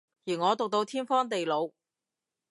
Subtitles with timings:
[0.25, 1.69] 而我毒到天荒地老